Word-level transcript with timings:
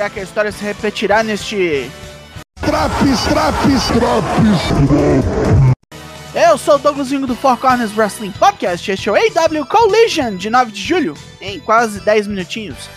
Será 0.00 0.08
que 0.08 0.20
a 0.20 0.22
história 0.22 0.50
se 0.50 0.64
repetirá 0.64 1.22
neste. 1.22 1.90
Traps, 2.62 3.20
traps, 3.28 3.86
traps. 3.88 5.30
Eu 6.34 6.56
sou 6.56 6.76
o 6.76 6.78
Douglasinho 6.78 7.26
do 7.26 7.36
Four 7.36 7.58
Corners 7.58 7.94
Wrestling 7.94 8.30
Podcast. 8.30 8.90
Este 8.90 9.10
é 9.10 9.12
o 9.12 9.14
AW 9.14 9.66
Collision 9.66 10.36
de 10.36 10.48
9 10.48 10.72
de 10.72 10.80
julho, 10.80 11.14
em 11.38 11.60
quase 11.60 12.00
10 12.00 12.28
minutinhos. 12.28 12.88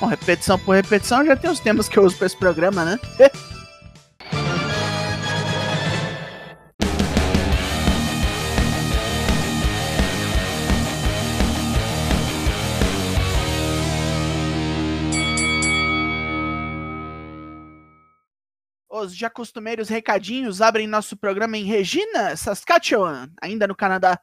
Bom, 0.00 0.06
repetição 0.06 0.58
por 0.58 0.74
repetição, 0.74 1.26
já 1.26 1.36
tem 1.36 1.50
os 1.50 1.60
temas 1.60 1.90
que 1.90 1.98
eu 1.98 2.04
uso 2.04 2.16
para 2.16 2.26
esse 2.26 2.36
programa, 2.38 2.86
né? 2.86 2.98
Os 18.98 19.14
já 19.14 19.28
costumeiros 19.28 19.90
recadinhos 19.90 20.62
abrem 20.62 20.86
nosso 20.86 21.18
programa 21.18 21.58
em 21.58 21.64
Regina, 21.64 22.34
Saskatchewan, 22.34 23.30
ainda 23.42 23.66
no 23.66 23.76
Canadá. 23.76 24.18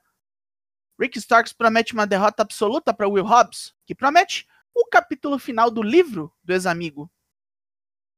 Rick 0.99 1.19
Starks 1.19 1.53
promete 1.53 1.93
uma 1.93 2.07
derrota 2.07 2.41
absoluta 2.41 2.91
para 2.91 3.07
Will 3.07 3.23
Hobbs, 3.23 3.75
que 3.85 3.93
promete 3.93 4.47
o 4.73 4.87
capítulo 4.87 5.37
final 5.37 5.69
do 5.69 5.83
livro 5.83 6.33
do 6.43 6.53
ex-amigo. 6.53 7.07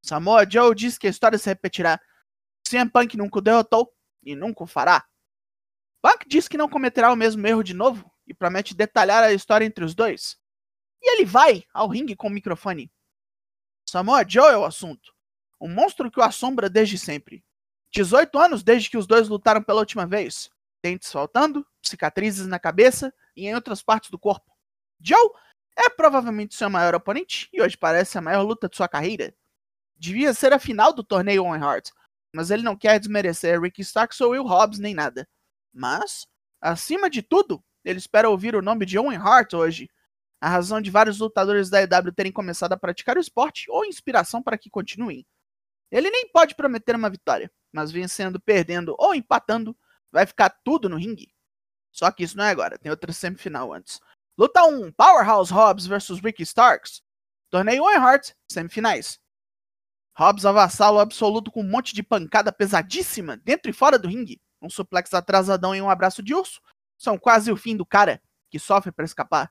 Samoa 0.02 0.49
Joe 0.49 0.73
diz 0.73 0.98
que 0.98 1.08
a 1.08 1.10
história 1.10 1.38
se 1.38 1.49
repetirá. 1.49 1.99
CM 2.63 2.90
Punk 2.90 3.18
nunca 3.18 3.40
o 3.40 3.41
derrotou 3.41 3.94
e 4.24 4.34
nunca 4.34 4.63
o 4.63 4.68
fará. 4.68 5.05
Punk 6.01 6.26
diz 6.26 6.48
que 6.48 6.55
não 6.55 6.70
cometerá 6.70 7.12
o 7.12 7.18
mesmo 7.18 7.46
erro 7.46 7.63
de 7.63 7.74
novo 7.74 8.10
e 8.26 8.34
promete 8.34 8.74
detalhar 8.74 9.22
a 9.22 9.34
história 9.34 9.66
entre 9.66 9.84
os 9.84 9.94
dois. 9.94 10.38
E 11.01 11.16
ele 11.16 11.26
vai 11.26 11.66
ao 11.74 11.90
ringue 11.90 12.16
com 12.16 12.27
o 12.27 12.32
microfone. 12.32 12.90
Samoa 13.85 14.26
Joe 14.26 14.54
é 14.54 14.57
o 14.57 14.63
assunto. 14.63 15.15
Um 15.66 15.74
monstro 15.74 16.12
que 16.12 16.20
o 16.20 16.24
assombra 16.24 16.70
desde 16.70 16.96
sempre. 16.96 17.44
18 17.91 18.38
anos 18.38 18.62
desde 18.62 18.88
que 18.88 18.99
os 18.99 19.08
dois 19.08 19.27
lutaram 19.27 19.63
pela 19.63 19.80
última 19.80 20.05
vez. 20.05 20.52
Dentes 20.84 21.12
faltando, 21.12 21.66
cicatrizes 21.82 22.46
na 22.46 22.60
cabeça 22.60 23.12
e 23.35 23.48
em 23.48 23.55
outras 23.55 23.82
partes 23.82 24.12
do 24.12 24.20
corpo. 24.20 24.55
Joe 25.02 25.32
é 25.76 25.90
provavelmente 25.90 26.54
seu 26.54 26.70
maior 26.70 26.94
oponente 26.94 27.49
e 27.52 27.63
hoje 27.63 27.76
parece 27.76 28.16
a 28.16 28.22
maior 28.22 28.44
luta 28.44 28.70
de 28.70 28.77
sua 28.77 28.88
carreira. 28.88 29.35
Devia 29.98 30.35
ser 30.35 30.54
a 30.54 30.60
final 30.60 30.94
do 30.94 31.04
torneio 31.04 31.44
Owen 31.44 31.63
Hart, 31.63 31.90
mas 32.32 32.52
ele 32.52 32.62
não 32.62 32.77
quer 32.77 33.00
desmerecer 33.00 33.60
Ricky 33.60 33.82
Starks 33.82 34.22
ou 34.22 34.34
Will 34.34 34.46
Hobbs 34.46 34.77
nem 34.77 34.94
nada. 34.94 35.27
Mas, 35.74 36.27
acima 36.62 37.10
de 37.10 37.24
tudo, 37.24 37.60
ele 37.84 37.98
espera 37.98 38.29
ouvir 38.29 38.55
o 38.55 38.62
nome 38.62 38.85
de 38.85 39.00
Owen 39.00 39.18
Hart 39.18 39.54
hoje. 39.54 39.90
A 40.40 40.48
razão 40.48 40.79
de 40.79 40.91
vários 40.91 41.18
lutadores 41.18 41.72
da 41.72 41.82
EW 41.82 42.13
terem 42.16 42.32
começado 42.32 42.74
a 42.74 42.77
praticar 42.77 43.18
o 43.18 43.20
esporte 43.20 43.66
ou 43.72 43.84
inspiração 43.84 44.44
para 44.44 44.60
que 44.60 44.70
continuem. 44.70 45.26
Ele 45.96 46.10
nem 46.10 46.27
pode 46.27 46.55
prometer 46.55 46.93
uma 46.93 47.10
vitória, 47.10 47.49
mas 47.71 47.90
vencendo, 47.90 48.38
perdendo 48.38 48.93
ou 48.99 49.15
empatando, 49.15 49.74
vai 50.12 50.26
ficar 50.26 50.49
tudo 50.49 50.90
no 50.90 50.98
ringue. 50.98 51.34
Só 51.90 52.12
que 52.12 52.21
isso 52.26 52.35
não 52.35 52.43
é 52.43 52.49
agora, 52.49 52.77
tem 52.77 52.90
outra 52.90 53.13
semifinal 53.13 53.71
antes. 53.71 54.01
Luta 54.38 54.66
1: 54.66 54.91
Powerhouse 54.91 55.54
Hobbs 55.54 55.88
vs 55.88 56.20
Ricky 56.20 56.43
Starks. 56.43 57.01
Torneio 57.49 57.84
Owen 57.84 57.96
Hart, 57.96 58.32
semifinais. 58.51 59.21
Hobbs 60.18 60.46
avassala 60.46 60.98
o 60.98 60.99
absoluto 60.99 61.49
com 61.49 61.62
um 61.62 61.70
monte 61.70 61.96
de 61.96 62.04
pancada 62.04 62.51
pesadíssima 62.51 63.38
dentro 63.38 63.70
e 63.70 63.73
fora 63.73 63.98
do 63.98 64.09
ringue. 64.09 64.41
Um 64.62 64.69
suplex 64.69 65.13
atrasadão 65.13 65.73
e 65.73 65.81
um 65.81 65.90
abraço 65.90 66.22
de 66.22 66.34
urso 66.34 66.59
são 66.97 67.17
quase 67.17 67.53
o 67.53 67.56
fim 67.56 67.77
do 67.77 67.85
cara, 67.85 68.22
que 68.50 68.59
sofre 68.59 68.91
para 68.91 69.06
escapar. 69.06 69.50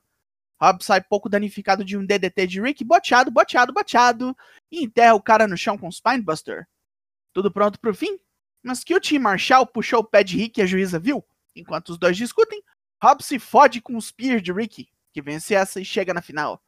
Hobbs 0.65 0.87
sai 0.87 1.03
pouco 1.03 1.29
danificado 1.29 1.85
de 1.85 1.97
um 1.97 2.07
DDT 2.07 2.47
de 2.47 2.61
Rick, 2.61 2.83
boteado, 2.83 3.31
boteado, 3.31 3.73
boteado, 3.73 4.37
e 4.73 4.83
enterra 4.83 5.15
o 5.15 5.23
cara 5.23 5.47
no 5.47 5.57
chão 5.57 5.77
com 5.77 5.91
Spinebuster. 5.91 6.67
Tudo 7.33 7.53
pronto 7.53 7.79
pro 7.79 7.95
fim? 7.95 8.19
Mas 8.63 8.83
que 8.83 8.95
o 8.95 9.01
Tim 9.01 9.19
Marshall 9.19 9.67
puxou 9.67 10.01
o 10.01 10.05
pé 10.05 10.25
de 10.25 10.39
Rick 10.39 10.59
e 10.59 10.63
a 10.63 10.67
juíza 10.67 10.99
viu. 10.99 11.23
Enquanto 11.55 11.91
os 11.91 11.99
dois 11.99 12.17
discutem, 12.17 12.63
Hobbs 13.03 13.27
se 13.27 13.39
fode 13.39 13.83
com 13.83 13.97
o 13.97 14.01
Spear 14.01 14.41
de 14.41 14.53
Rick, 14.53 14.89
que 15.13 15.21
vence 15.21 15.55
essa 15.55 15.81
e 15.81 15.85
chega 15.85 16.15
na 16.15 16.23
final. 16.23 16.63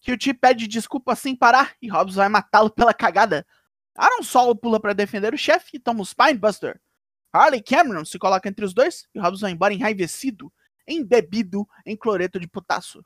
QT 0.00 0.32
pede 0.34 0.66
desculpa 0.66 1.14
sem 1.14 1.36
parar 1.36 1.74
e 1.82 1.88
Hobbs 1.88 2.14
vai 2.14 2.28
matá-lo 2.28 2.70
pela 2.70 2.94
cagada. 2.94 3.46
Aaron 3.94 4.22
Solo 4.22 4.56
pula 4.56 4.80
para 4.80 4.94
defender 4.94 5.34
o 5.34 5.38
chefe 5.38 5.76
e 5.76 5.78
toma 5.78 6.00
o 6.00 6.06
Spinebuster. 6.06 6.80
Harley 7.32 7.62
Cameron 7.62 8.04
se 8.04 8.18
coloca 8.18 8.48
entre 8.48 8.64
os 8.64 8.72
dois 8.72 9.06
e 9.14 9.18
Hobbs 9.18 9.40
vai 9.40 9.50
embora 9.50 9.74
enraivecido, 9.74 10.50
embebido 10.88 11.68
em 11.84 11.96
cloreto 11.96 12.40
de 12.40 12.48
potássio. 12.48 13.04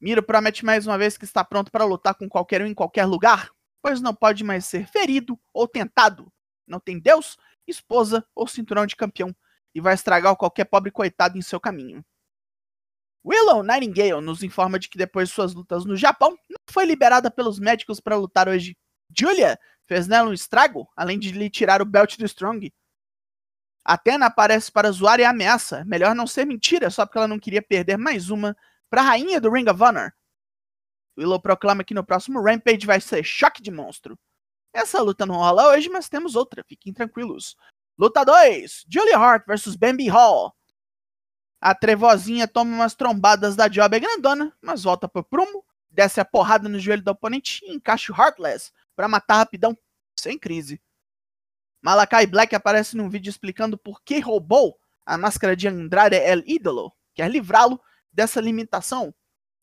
Miro 0.00 0.22
promete 0.22 0.64
mais 0.64 0.86
uma 0.86 0.98
vez 0.98 1.16
que 1.16 1.24
está 1.24 1.44
pronto 1.44 1.70
para 1.70 1.84
lutar 1.84 2.14
com 2.14 2.28
qualquer 2.28 2.62
um 2.62 2.66
em 2.66 2.74
qualquer 2.74 3.04
lugar, 3.04 3.50
pois 3.80 4.00
não 4.00 4.14
pode 4.14 4.42
mais 4.42 4.64
ser 4.64 4.86
ferido 4.88 5.38
ou 5.52 5.68
tentado. 5.68 6.32
Não 6.66 6.80
tem 6.80 6.98
Deus, 6.98 7.36
esposa 7.66 8.26
ou 8.34 8.48
cinturão 8.48 8.86
de 8.86 8.96
campeão 8.96 9.34
e 9.74 9.80
vai 9.80 9.94
estragar 9.94 10.34
qualquer 10.36 10.64
pobre 10.64 10.90
coitado 10.90 11.38
em 11.38 11.42
seu 11.42 11.60
caminho. 11.60 12.04
Willow 13.24 13.62
Nightingale 13.62 14.20
nos 14.20 14.42
informa 14.42 14.78
de 14.78 14.88
que 14.88 14.98
depois 14.98 15.28
de 15.28 15.34
suas 15.34 15.54
lutas 15.54 15.84
no 15.84 15.96
Japão, 15.96 16.30
não 16.50 16.58
foi 16.68 16.84
liberada 16.84 17.30
pelos 17.30 17.58
médicos 17.58 18.00
para 18.00 18.16
lutar 18.16 18.48
hoje. 18.48 18.76
Julia 19.16 19.58
fez 19.86 20.08
nela 20.08 20.30
um 20.30 20.32
estrago, 20.32 20.88
além 20.96 21.18
de 21.18 21.30
lhe 21.30 21.48
tirar 21.48 21.80
o 21.80 21.84
belt 21.84 22.16
do 22.16 22.24
Strong. 22.24 22.72
Athena 23.84 24.26
aparece 24.26 24.70
para 24.70 24.90
zoar 24.90 25.18
e 25.18 25.24
ameaça. 25.24 25.84
Melhor 25.84 26.14
não 26.14 26.26
ser 26.26 26.44
mentira, 26.44 26.90
só 26.90 27.04
porque 27.04 27.18
ela 27.18 27.28
não 27.28 27.38
queria 27.38 27.62
perder 27.62 27.96
mais 27.96 28.30
uma 28.30 28.56
para 28.88 29.00
a 29.00 29.04
rainha 29.04 29.40
do 29.40 29.50
Ring 29.50 29.68
of 29.68 29.82
Honor. 29.82 30.12
Willow 31.18 31.40
proclama 31.40 31.84
que 31.84 31.94
no 31.94 32.04
próximo 32.04 32.42
Rampage 32.42 32.86
vai 32.86 33.00
ser 33.00 33.22
choque 33.24 33.62
de 33.62 33.70
monstro. 33.70 34.18
Essa 34.72 35.02
luta 35.02 35.26
não 35.26 35.36
rola 35.36 35.68
hoje, 35.68 35.88
mas 35.88 36.08
temos 36.08 36.34
outra, 36.34 36.64
fiquem 36.64 36.92
tranquilos. 36.92 37.56
Luta 37.98 38.24
2: 38.24 38.86
Julia 38.88 39.18
Hart 39.18 39.44
vs 39.46 39.76
Bambi 39.76 40.08
Hall. 40.08 40.54
A 41.60 41.74
trevozinha 41.74 42.48
toma 42.48 42.74
umas 42.74 42.94
trombadas 42.94 43.54
da 43.54 43.68
Job 43.68 44.00
grandona, 44.00 44.52
mas 44.60 44.82
volta 44.82 45.08
pro 45.08 45.22
prumo, 45.22 45.64
desce 45.90 46.20
a 46.20 46.24
porrada 46.24 46.68
no 46.68 46.78
joelho 46.78 47.02
do 47.02 47.10
oponente 47.10 47.64
e 47.64 47.72
encaixa 47.74 48.12
o 48.12 48.16
Heartless 48.16 48.72
para 48.96 49.06
matar 49.06 49.36
rapidão, 49.36 49.76
sem 50.18 50.38
crise. 50.38 50.80
Malakai 51.82 52.26
Black 52.26 52.54
aparece 52.54 52.96
num 52.96 53.10
vídeo 53.10 53.28
explicando 53.28 53.76
por 53.76 54.00
que 54.02 54.20
roubou 54.20 54.78
a 55.04 55.18
máscara 55.18 55.56
de 55.56 55.66
Andrade 55.66 56.14
El 56.14 56.44
Ídolo, 56.46 56.92
quer 57.12 57.28
livrá-lo 57.28 57.80
dessa 58.12 58.40
limitação. 58.40 59.12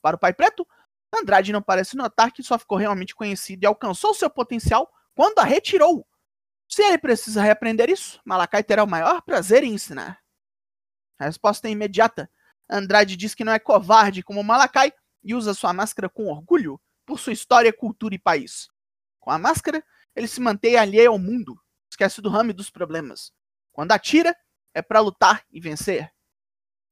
Para 0.02 0.18
o 0.18 0.20
Pai 0.20 0.34
Preto, 0.34 0.68
Andrade 1.16 1.54
não 1.54 1.62
parece 1.62 1.96
notar 1.96 2.32
que 2.32 2.44
só 2.44 2.60
ficou 2.60 2.78
realmente 2.78 3.16
conhecido 3.16 3.64
e 3.64 3.66
alcançou 3.66 4.14
seu 4.14 4.30
potencial 4.30 4.92
quando 5.16 5.40
a 5.40 5.44
retirou. 5.44 6.06
Se 6.68 6.84
ele 6.84 6.98
precisa 6.98 7.42
reaprender 7.42 7.90
isso, 7.90 8.20
Malakai 8.26 8.64
terá 8.64 8.84
o 8.84 8.90
maior 8.90 9.22
prazer 9.22 9.64
em 9.64 9.74
ensinar. 9.74 10.20
A 11.18 11.26
resposta 11.26 11.68
é 11.68 11.72
imediata. 11.72 12.30
Andrade 12.70 13.16
diz 13.16 13.34
que 13.34 13.44
não 13.44 13.54
é 13.54 13.60
covarde 13.60 14.22
como 14.22 14.44
Malakai 14.44 14.94
e 15.24 15.34
usa 15.34 15.54
sua 15.54 15.74
máscara 15.74 16.08
com 16.10 16.28
orgulho 16.28 16.80
por 17.06 17.18
sua 17.18 17.34
história, 17.34 17.74
cultura 17.74 18.14
e 18.14 18.20
país. 18.20 18.68
Com 19.20 19.32
a 19.32 19.40
máscara, 19.40 19.84
ele 20.16 20.28
se 20.28 20.40
mantém 20.40 20.76
alheio 20.76 21.12
ao 21.12 21.18
mundo, 21.18 21.60
esquece 22.00 22.22
do 22.22 22.30
ramo 22.30 22.52
e 22.52 22.54
dos 22.54 22.70
problemas. 22.70 23.34
Quando 23.74 23.92
atira, 23.92 24.36
é 24.74 24.82
para 24.82 25.02
lutar 25.02 25.44
e 25.52 25.60
vencer. 25.60 26.10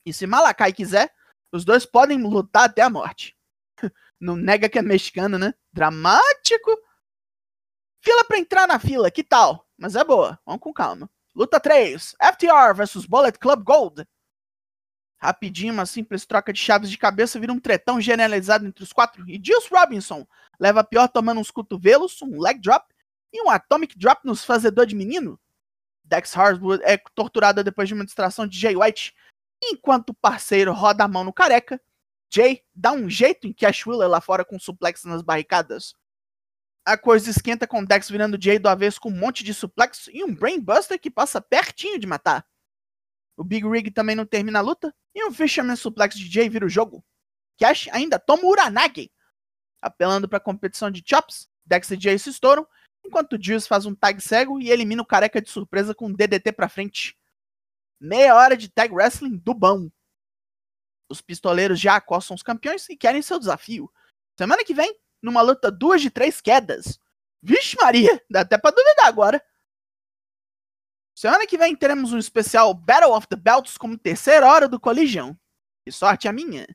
E 0.06 0.12
se 0.12 0.28
Malakai 0.28 0.74
quiser, 0.74 1.14
os 1.52 1.64
dois 1.64 1.86
podem 1.86 2.22
lutar 2.22 2.66
até 2.66 2.82
a 2.82 2.90
morte. 2.90 3.38
Não 4.20 4.36
nega 4.36 4.68
que 4.68 4.78
é 4.78 4.82
mexicano, 4.82 5.38
né? 5.40 5.54
Dramático. 5.72 6.78
Fila 8.02 8.26
para 8.26 8.38
entrar 8.38 8.68
na 8.68 8.80
fila, 8.80 9.10
que 9.10 9.24
tal? 9.24 9.66
Mas 9.78 9.96
é 9.96 10.04
boa, 10.04 10.40
vamos 10.46 10.62
com 10.62 10.74
calma. 10.74 11.10
Luta 11.34 11.60
3: 11.60 12.16
FTR 12.34 12.74
vs 12.76 13.06
Bullet 13.06 13.38
Club 13.40 13.64
Gold. 13.64 14.08
Rapidinho, 15.20 15.74
uma 15.74 15.86
simples 15.86 16.26
troca 16.26 16.54
de 16.54 16.60
chaves 16.60 16.92
de 16.92 16.98
cabeça 16.98 17.40
vira 17.40 17.52
um 17.52 17.60
tretão 17.60 18.00
generalizado 18.00 18.68
entre 18.68 18.84
os 18.84 18.94
quatro. 18.94 19.28
E 19.28 19.42
Juice 19.44 19.68
Robinson 19.72 20.28
leva 20.60 20.82
a 20.82 20.84
pior 20.84 21.08
tomando 21.08 21.40
uns 21.40 21.50
cotovelos, 21.50 22.22
um 22.22 22.40
leg 22.40 22.60
drop 22.60 22.94
e 23.32 23.42
um 23.42 23.50
Atomic 23.50 23.98
Drop 23.98 24.26
nos 24.26 24.44
fazedor 24.44 24.86
de 24.86 24.96
menino? 24.96 25.40
Dex 26.04 26.34
Hardwood 26.34 26.84
é 26.84 26.98
torturada 27.14 27.64
depois 27.64 27.88
de 27.88 27.94
uma 27.94 28.06
distração 28.06 28.48
de 28.48 28.58
Jay 28.58 28.76
White, 28.76 29.14
enquanto 29.62 30.12
o 30.12 30.14
parceiro 30.14 30.74
roda 30.74 31.04
a 31.04 31.08
mão 31.08 31.24
no 31.24 31.34
careca. 31.34 31.82
Jay 32.30 32.64
dá 32.74 32.92
um 32.92 33.10
jeito 33.10 33.48
em 33.48 33.54
Cash 33.54 33.86
Wheeler 33.86 34.10
lá 34.10 34.22
fora 34.22 34.46
com 34.46 34.60
suplex 34.60 35.04
nas 35.04 35.22
barricadas. 35.22 35.94
A 36.86 36.98
coisa 36.98 37.30
esquenta 37.30 37.68
com 37.68 37.84
Dex 37.84 38.10
virando 38.10 38.42
Jay 38.42 38.60
do 38.60 38.70
avesso 38.70 39.02
com 39.02 39.10
um 39.10 39.18
monte 39.18 39.44
de 39.44 39.54
suplex 39.54 40.10
e 40.14 40.24
um 40.24 40.34
Brainbuster 40.34 41.00
que 41.00 41.12
passa 41.12 41.42
pertinho 41.42 42.00
de 42.00 42.08
matar. 42.08 42.46
O 43.36 43.44
Big 43.44 43.68
Rig 43.68 43.92
também 43.92 44.16
não 44.16 44.26
termina 44.26 44.60
a 44.60 44.62
luta 44.62 44.94
e 45.14 45.24
um 45.26 45.32
Fisherman 45.32 45.76
Suplex 45.76 46.18
de 46.18 46.32
Jay 46.32 46.50
vira 46.50 46.66
o 46.66 46.70
jogo. 46.70 47.04
Cash 47.58 47.90
ainda 47.92 48.18
toma 48.18 48.44
o 48.44 48.50
Uranagi. 48.50 49.12
Apelando 49.82 50.28
para 50.28 50.38
a 50.38 50.42
competição 50.42 50.90
de 50.90 51.04
chops, 51.06 51.50
Dex 51.66 51.92
e 51.92 52.00
Jay 52.00 52.18
se 52.18 52.30
estouram 52.30 52.68
enquanto 53.08 53.42
Juice 53.42 53.68
faz 53.68 53.86
um 53.86 53.96
tag 53.96 54.22
cego 54.22 54.60
e 54.60 54.70
elimina 54.70 55.02
o 55.02 55.06
careca 55.06 55.42
de 55.42 55.50
surpresa 55.50 55.96
com 55.96 56.08
um 56.08 56.14
DDT 56.14 56.52
pra 56.52 56.70
frente. 56.70 57.18
Meia 58.00 58.36
hora 58.36 58.56
de 58.56 58.70
tag 58.70 58.94
wrestling 58.94 59.38
do 59.38 59.54
bom. 59.54 59.90
Os 61.10 61.22
pistoleiros 61.22 61.80
já 61.80 61.96
acostam 61.96 62.36
os 62.36 62.44
campeões 62.44 62.88
e 62.90 62.98
querem 62.98 63.22
seu 63.22 63.40
desafio. 63.40 63.92
Semana 64.38 64.64
que 64.64 64.74
vem, 64.74 64.96
numa 65.22 65.42
luta 65.42 65.72
duas 65.72 66.02
de 66.02 66.12
três 66.12 66.42
quedas. 66.42 67.00
Vixe 67.42 67.78
Maria, 67.82 68.22
dá 68.30 68.42
até 68.42 68.58
pra 68.58 68.72
duvidar 68.72 69.08
agora. 69.08 69.44
Semana 71.16 71.48
que 71.48 71.58
vem 71.58 71.76
teremos 71.76 72.14
um 72.14 72.18
especial 72.18 72.74
Battle 72.74 73.14
of 73.14 73.28
the 73.28 73.36
Belts 73.36 73.78
como 73.78 73.98
terceira 73.98 74.46
hora 74.46 74.68
do 74.68 74.80
Collision. 74.80 75.34
Que 75.84 75.92
sorte 75.92 76.28
a 76.28 76.34
minha. 76.34 76.68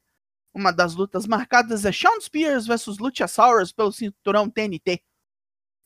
Uma 0.52 0.72
das 0.72 0.94
lutas 0.94 1.26
marcadas 1.26 1.84
é 1.84 1.92
Shawn 1.92 2.20
Spears 2.20 2.66
versus 2.66 2.98
Luchasaurus 2.98 3.72
pelo 3.72 3.92
cinturão 3.92 4.50
TNT. 4.50 5.02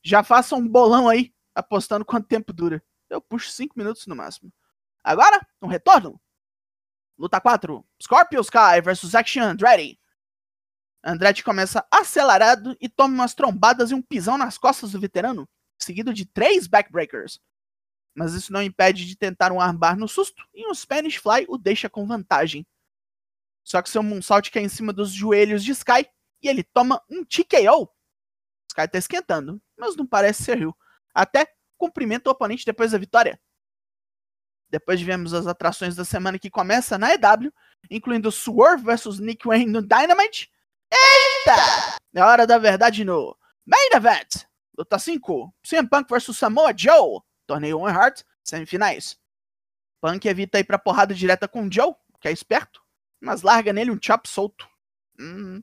Já 0.07 0.23
faça 0.23 0.55
um 0.55 0.69
bolão 0.69 1.09
aí, 1.09 1.35
apostando 1.53 2.05
quanto 2.05 2.29
tempo 2.29 2.53
dura. 2.53 2.81
Eu 3.11 3.21
puxo 3.21 3.51
5 3.51 3.77
minutos 3.77 4.07
no 4.07 4.15
máximo. 4.15 4.53
Agora, 5.03 5.45
um 5.61 5.67
retorno. 5.67 6.21
Luta 7.19 7.41
4. 7.41 7.85
Scorpio 8.01 8.41
Sky 8.41 8.81
versus 8.85 9.17
Action 9.17 9.43
Andretti. 9.43 9.99
Andretti 11.03 11.43
começa 11.43 11.85
acelerado 11.91 12.77
e 12.81 12.89
toma 12.89 13.15
umas 13.15 13.35
trombadas 13.35 13.91
e 13.91 13.95
um 13.95 14.01
pisão 14.01 14.39
nas 14.39 14.57
costas 14.57 14.93
do 14.93 15.01
veterano, 15.01 15.49
seguido 15.77 16.15
de 16.15 16.25
três 16.25 16.69
backbreakers. 16.69 17.41
Mas 18.15 18.33
isso 18.33 18.53
não 18.53 18.63
impede 18.63 19.07
de 19.07 19.17
tentar 19.17 19.51
um 19.51 19.61
armbar 19.61 19.99
no 19.99 20.07
susto 20.07 20.47
e 20.55 20.71
um 20.71 20.73
Spanish 20.73 21.17
Fly 21.17 21.47
o 21.49 21.59
deixa 21.59 21.91
com 21.91 22.07
vantagem. 22.07 22.65
Só 23.65 23.83
que 23.83 23.91
seu 23.91 24.05
moonsault 24.05 24.53
cai 24.53 24.63
em 24.63 24.69
cima 24.69 24.93
dos 24.93 25.11
joelhos 25.11 25.65
de 25.65 25.73
Sky 25.73 26.09
e 26.41 26.49
ele 26.49 26.63
toma 26.63 27.03
um 27.11 27.25
TKO. 27.25 27.93
Sky 28.71 28.87
tá 28.89 28.99
esquentando, 28.99 29.61
mas 29.77 29.97
não 29.97 30.07
parece 30.07 30.43
ser 30.43 30.59
rio. 30.59 30.77
Até 31.15 31.47
cumprimenta 31.77 32.31
o 32.31 32.33
oponente 32.33 32.65
depois 32.65 32.93
da 32.93 32.99
vitória. 32.99 33.41
Depois 34.69 35.01
vemos 35.01 35.33
as 35.33 35.47
atrações 35.47 35.95
da 35.95 36.05
semana 36.05 36.39
que 36.39 36.51
começa 36.51 36.99
na 36.99 37.15
EW, 37.15 37.53
incluindo 37.91 38.33
Swerve 38.33 38.85
vs 38.85 39.21
Nick 39.21 39.47
Wayne 39.47 39.71
no 39.71 39.81
Dynamite. 39.81 40.51
Eita! 40.91 41.97
É 42.15 42.23
hora 42.23 42.47
da 42.47 42.59
verdade 42.59 43.05
no 43.05 43.37
Main 43.65 43.91
Event. 43.95 44.47
Luta 44.77 44.99
5. 44.99 45.55
CM 45.63 45.89
Punk 45.89 46.09
vs 46.11 46.37
Samoa 46.37 46.73
Joe. 46.77 47.21
Torneio 47.47 47.79
One 47.79 47.97
Heart, 47.97 48.23
semifinais. 48.43 49.19
Punk 50.01 50.27
evita 50.27 50.59
ir 50.59 50.65
pra 50.65 50.79
porrada 50.79 51.15
direta 51.15 51.49
com 51.49 51.71
Joe, 51.71 51.95
que 52.21 52.29
é 52.29 52.33
esperto, 52.33 52.83
mas 53.21 53.43
larga 53.43 53.73
nele 53.73 53.91
um 53.91 53.99
chop 54.01 54.29
solto. 54.29 54.69
Hum. 55.19 55.63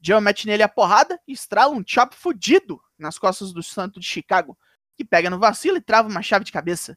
Joe 0.00 0.20
mete 0.20 0.46
nele 0.46 0.62
a 0.62 0.68
porrada 0.68 1.20
e 1.26 1.32
estrala 1.32 1.74
um 1.74 1.82
chop 1.86 2.14
fudido 2.14 2.80
nas 2.96 3.18
costas 3.18 3.52
do 3.52 3.62
Santo 3.62 3.98
de 3.98 4.06
Chicago, 4.06 4.56
que 4.96 5.04
pega 5.04 5.30
no 5.30 5.38
vacilo 5.38 5.76
e 5.76 5.80
trava 5.80 6.08
uma 6.08 6.22
chave 6.22 6.44
de 6.44 6.52
cabeça. 6.52 6.96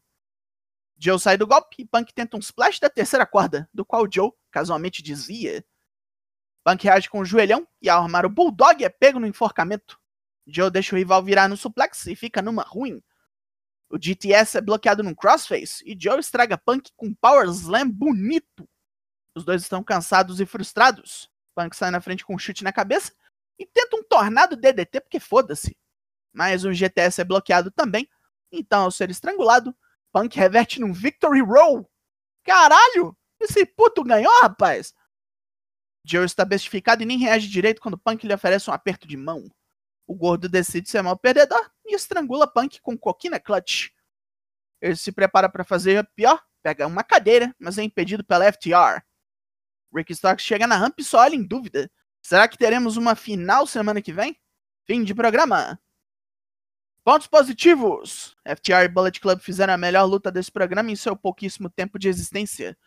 Joe 0.98 1.19
sai 1.19 1.36
do 1.36 1.48
golpe 1.48 1.77
e 1.80 1.86
Punk 1.86 2.13
tenta 2.13 2.38
um 2.38 2.39
splash 2.39 2.80
da 2.80 2.89
terceira 2.89 3.25
corda, 3.25 3.68
do 3.74 3.83
qual 3.83 4.07
Joe 4.12 4.31
casualmente 4.51 5.01
dizia. 5.01 5.65
Punk 6.63 6.83
reage 6.83 7.09
com 7.09 7.19
o 7.19 7.25
joelhão 7.25 7.68
e 7.81 7.89
ao 7.89 8.03
armar 8.03 8.24
o 8.24 8.30
Bulldog 8.30 8.83
é 8.83 8.89
pego 8.89 9.19
no 9.19 9.25
enforcamento. 9.25 10.00
Joe 10.45 10.69
deixa 10.69 10.95
o 10.95 10.98
rival 11.00 11.24
virar 11.24 11.48
no 11.48 11.57
suplex 11.57 12.06
e 12.06 12.15
fica 12.15 12.39
numa 12.39 12.62
ruim. 12.62 13.01
O 13.89 13.98
GTS 13.98 14.59
é 14.59 14.62
bloqueado 14.62 15.01
num 15.01 15.15
crossface 15.15 15.83
e 15.86 15.98
Joe 16.00 16.19
estraga 16.19 16.56
Punk 16.56 16.92
com 16.95 17.07
um 17.07 17.15
power 17.15 17.48
slam 17.50 17.89
bonito. 17.89 18.69
Os 19.36 19.44
dois 19.44 19.63
estão 19.63 19.83
cansados 19.83 20.39
e 20.39 20.45
frustrados. 20.45 21.31
Punk 21.56 21.75
sai 21.75 21.92
na 21.92 22.01
frente 22.01 22.25
com 22.25 22.36
um 22.36 22.39
chute 22.39 22.63
na 22.63 22.71
cabeça 22.71 23.13
e 23.57 23.65
tenta 23.65 23.95
um 23.95 24.03
tornado 24.03 24.56
DDT 24.56 25.01
porque 25.01 25.19
foda-se. 25.19 25.77
Mas 26.33 26.63
o 26.63 26.74
GTS 26.74 27.21
é 27.21 27.24
bloqueado 27.24 27.69
também, 27.71 28.09
então 28.51 28.83
ao 28.83 28.92
ser 28.92 29.09
estrangulado, 29.09 29.75
Punk 30.12 30.36
reverte 30.38 30.80
num 30.80 30.94
Victory 30.94 31.42
Roll. 31.42 31.89
Caralho! 32.44 33.15
Esse 33.39 33.65
puto 33.65 34.03
ganhou, 34.03 34.31
rapaz! 34.42 34.94
Joe 36.03 36.25
está 36.25 36.44
bestificado 36.44 37.03
e 37.03 37.06
nem 37.06 37.18
reage 37.18 37.48
direito 37.48 37.81
quando 37.81 37.98
Punk 37.98 38.25
lhe 38.25 38.33
oferece 38.33 38.69
um 38.69 38.74
aperto 38.74 39.07
de 39.07 39.15
mão. 39.15 39.50
O 40.07 40.15
gordo 40.15 40.50
decide 40.50 40.89
ser 40.89 41.01
mal 41.01 41.18
perdedor 41.18 41.71
e 41.86 41.95
estrangula 41.95 42.48
Punk 42.48 42.81
com 42.81 42.98
coquina 42.98 43.39
clutch. 43.39 43.89
Ele 44.81 44.95
se 44.95 45.12
prepara 45.12 45.48
para 45.48 45.63
fazer 45.63 46.06
pior, 46.15 46.44
pega 46.63 46.88
uma 46.88 47.03
cadeira, 47.03 47.56
mas 47.59 47.77
é 47.77 47.83
impedido 47.83 48.24
pela 48.24 48.51
FTR. 48.51 49.03
Rick 49.93 50.11
Starks 50.13 50.45
chega 50.45 50.67
na 50.67 50.77
rampa 50.77 51.01
e 51.01 51.03
só 51.03 51.19
olha 51.19 51.35
em 51.35 51.43
dúvida. 51.43 51.91
Será 52.21 52.47
que 52.47 52.57
teremos 52.57 52.97
uma 52.97 53.15
final 53.15 53.65
semana 53.65 54.01
que 54.01 54.13
vem? 54.13 54.39
Fim 54.85 55.03
de 55.03 55.13
programa. 55.13 55.79
Pontos 57.03 57.27
positivos! 57.27 58.35
FTR 58.45 58.85
e 58.85 58.88
Bullet 58.88 59.19
Club 59.19 59.39
fizeram 59.39 59.73
a 59.73 59.77
melhor 59.77 60.05
luta 60.05 60.31
desse 60.31 60.51
programa 60.51 60.91
em 60.91 60.95
seu 60.95 61.15
pouquíssimo 61.15 61.69
tempo 61.69 61.97
de 61.97 62.07
existência. 62.07 62.77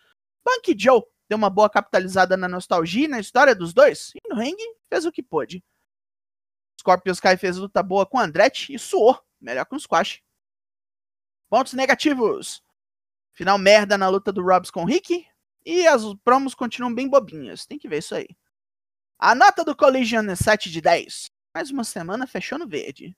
Punk 0.45 0.75
Joe 0.79 1.03
deu 1.29 1.37
uma 1.37 1.51
boa 1.51 1.69
capitalizada 1.69 2.37
na 2.37 2.49
nostalgia 2.49 3.07
e 3.07 3.09
na 3.09 3.19
história 3.19 3.55
dos 3.55 3.75
dois, 3.75 4.13
e 4.15 4.29
no 4.29 4.37
ringue 4.37 4.63
fez 4.89 5.05
o 5.05 5.11
que 5.11 5.23
pôde. 5.23 5.65
Scorpio 6.79 7.13
Sky 7.13 7.37
fez 7.37 7.57
luta 7.57 7.83
boa 7.83 8.07
com 8.07 8.19
Andretti 8.19 8.73
e 8.73 8.79
suou, 8.79 9.19
melhor 9.41 9.65
que 9.65 9.75
um 9.75 9.79
squash. 9.79 10.23
Pontos 11.49 11.73
negativos. 11.73 12.63
Final 13.33 13.59
merda 13.59 13.99
na 13.99 14.09
luta 14.09 14.31
do 14.31 14.43
Robs 14.43 14.71
com 14.71 14.85
Rick, 14.85 15.27
e 15.65 15.87
as 15.87 16.03
promos 16.25 16.55
continuam 16.55 16.95
bem 16.95 17.09
bobinhas, 17.09 17.67
tem 17.67 17.79
que 17.79 17.89
ver 17.89 17.99
isso 17.99 18.15
aí. 18.15 18.29
A 19.19 19.35
nota 19.35 19.65
do 19.65 19.75
Collision 19.75 20.29
é 20.29 20.35
7 20.35 20.71
de 20.71 20.81
10. 20.81 21.31
Mais 21.55 21.71
uma 21.71 21.85
semana 21.85 22.27
fechou 22.27 22.59
no 22.59 22.67
verde. 22.67 23.17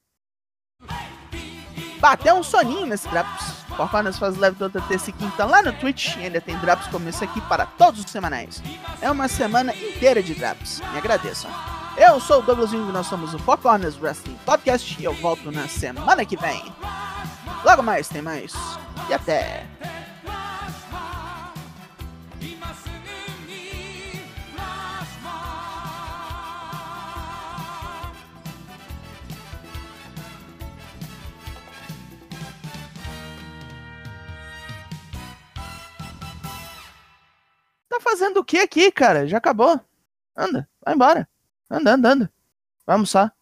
Bateu 1.98 2.34
um 2.34 2.42
soninho 2.42 2.86
nesse 2.86 3.08
Drops. 3.08 3.64
Corconas 3.76 4.18
faz 4.18 4.36
live 4.36 4.56
toda 4.56 4.80
terça 4.82 5.10
e 5.10 5.12
quinta 5.12 5.44
lá 5.44 5.62
no 5.62 5.72
Twitch 5.72 6.16
e 6.16 6.24
ainda 6.24 6.40
tem 6.40 6.56
Drops 6.58 6.86
como 6.88 7.08
esse 7.08 7.24
aqui 7.24 7.40
para 7.42 7.66
todos 7.66 8.04
os 8.04 8.10
semanais. 8.10 8.62
É 9.00 9.10
uma 9.10 9.28
semana 9.28 9.74
inteira 9.74 10.22
de 10.22 10.34
Drops. 10.34 10.80
Me 10.92 10.98
agradeçam. 10.98 11.50
Eu 11.96 12.20
sou 12.20 12.40
o 12.40 12.42
Douglas 12.42 12.72
Wing, 12.72 12.92
nós 12.92 13.06
somos 13.06 13.32
o 13.32 13.38
Four 13.38 13.58
Corners 13.58 13.98
Wrestling 13.98 14.38
Podcast 14.44 15.00
e 15.00 15.04
eu 15.04 15.14
volto 15.14 15.50
na 15.50 15.66
semana 15.66 16.26
que 16.26 16.36
vem. 16.36 16.62
Logo 17.64 17.82
mais 17.82 18.06
tem 18.06 18.20
mais. 18.20 18.52
E 19.08 19.14
até! 19.14 19.75
Tá 37.96 38.00
fazendo 38.00 38.40
o 38.40 38.44
que 38.44 38.58
aqui, 38.58 38.92
cara? 38.92 39.26
Já 39.26 39.38
acabou. 39.38 39.80
Anda, 40.36 40.68
vai 40.84 40.94
embora. 40.94 41.26
Anda, 41.70 41.94
anda, 41.94 42.08
anda. 42.10 42.32
Vai 42.86 42.94
almoçar. 42.94 43.34